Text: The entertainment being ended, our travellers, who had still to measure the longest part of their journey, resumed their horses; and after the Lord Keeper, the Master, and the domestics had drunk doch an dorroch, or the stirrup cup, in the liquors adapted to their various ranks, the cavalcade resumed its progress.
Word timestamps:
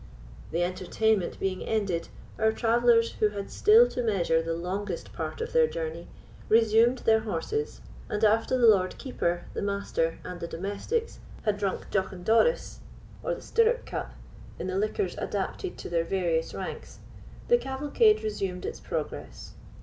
The 0.49 0.63
entertainment 0.63 1.39
being 1.39 1.61
ended, 1.63 2.07
our 2.39 2.51
travellers, 2.51 3.11
who 3.19 3.27
had 3.27 3.51
still 3.51 3.87
to 3.89 4.01
measure 4.01 4.41
the 4.41 4.55
longest 4.55 5.13
part 5.13 5.41
of 5.41 5.53
their 5.53 5.67
journey, 5.67 6.07
resumed 6.49 6.97
their 7.05 7.19
horses; 7.19 7.81
and 8.09 8.23
after 8.23 8.57
the 8.57 8.65
Lord 8.65 8.97
Keeper, 8.97 9.45
the 9.53 9.61
Master, 9.61 10.17
and 10.23 10.39
the 10.39 10.47
domestics 10.47 11.19
had 11.43 11.59
drunk 11.59 11.91
doch 11.91 12.11
an 12.11 12.23
dorroch, 12.23 12.79
or 13.21 13.35
the 13.35 13.43
stirrup 13.43 13.85
cup, 13.85 14.13
in 14.57 14.65
the 14.65 14.75
liquors 14.79 15.13
adapted 15.19 15.77
to 15.77 15.87
their 15.87 16.03
various 16.03 16.51
ranks, 16.55 16.97
the 17.47 17.59
cavalcade 17.59 18.23
resumed 18.23 18.65
its 18.65 18.79
progress. 18.79 19.53